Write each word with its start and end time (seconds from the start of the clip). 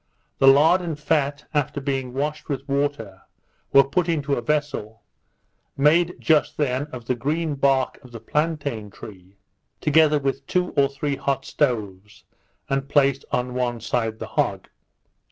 The 0.39 0.47
lard 0.47 0.81
and 0.81 0.97
fat, 0.99 1.45
after 1.53 1.79
being 1.79 2.11
washed 2.11 2.49
with 2.49 2.67
water, 2.67 3.21
were 3.71 3.83
put 3.83 4.09
into 4.09 4.33
a 4.33 4.41
vessel, 4.41 5.03
made 5.77 6.15
just 6.19 6.57
then 6.57 6.85
of 6.87 7.05
the 7.05 7.13
green 7.13 7.53
bark 7.53 7.99
of 8.03 8.11
the 8.11 8.19
plantain 8.19 8.89
tree, 8.89 9.37
together 9.79 10.17
with 10.17 10.47
two 10.47 10.71
or 10.71 10.87
three 10.89 11.17
hot 11.17 11.45
stones, 11.45 12.23
and 12.67 12.89
placed 12.89 13.25
on 13.29 13.53
one 13.53 13.79
side 13.79 14.17
the 14.17 14.25
hog. 14.25 14.69